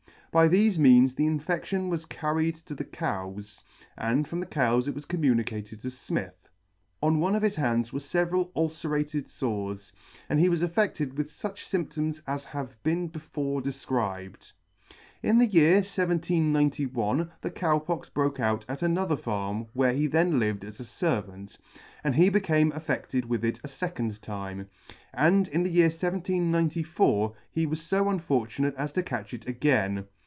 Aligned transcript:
By 0.33 0.47
thefe 0.47 0.77
means 0.79 1.13
the 1.13 1.25
infedion 1.25 1.35
[21 1.39 1.39
3 1.39 1.55
infedlion 1.81 1.89
was 1.89 2.05
carried 2.05 2.55
to 2.55 2.73
the 2.73 2.85
cows, 2.85 3.63
and 3.97 4.25
from 4.25 4.39
the 4.39 4.45
cows 4.45 4.87
it 4.87 4.95
was 4.95 5.03
communicated 5.03 5.81
to 5.81 5.91
Smith. 5.91 6.47
On 7.03 7.19
one 7.19 7.35
of 7.35 7.41
his 7.43 7.57
hands 7.57 7.91
were 7.91 7.99
feveral 7.99 8.49
ulcerated 8.55 9.27
fores, 9.27 9.91
and 10.29 10.39
he 10.39 10.47
was 10.47 10.61
affedted 10.63 11.17
with 11.17 11.27
fuch 11.27 11.57
fy 11.69 11.79
mptoms 11.79 12.21
as 12.25 12.45
have 12.45 12.81
been 12.81 13.09
before 13.09 13.61
defcribed. 13.61 14.53
In 15.21 15.37
the 15.37 15.45
year 15.47 15.73
1791 15.75 17.29
the 17.41 17.51
Cow 17.51 17.79
Pox 17.79 18.07
broke 18.09 18.39
out 18.39 18.63
at 18.69 18.81
another 18.81 19.17
farm 19.17 19.67
where 19.73 19.91
he 19.91 20.07
then 20.07 20.39
lived 20.39 20.63
as 20.63 20.79
a 20.79 20.83
fervant, 20.83 21.57
and 22.05 22.15
he 22.15 22.29
became 22.29 22.71
affedted 22.71 23.25
with 23.25 23.43
it 23.43 23.59
a 23.65 23.67
fecond 23.67 24.21
time; 24.21 24.69
and 25.13 25.49
in 25.49 25.63
the 25.63 25.69
year 25.69 25.87
1794 25.87 27.35
he 27.51 27.65
was 27.65 27.85
fo 27.85 28.07
unfortunate 28.09 28.73
as 28.77 28.93
to 28.93 29.03
catch 29.03 29.33
it 29.33 29.45
again. 29.45 30.05